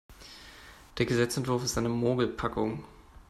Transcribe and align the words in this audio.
Der 0.97 1.05
Gesetzesentwurf 1.05 1.63
ist 1.63 1.77
eine 1.77 1.87
Mogelpackung. 1.89 2.83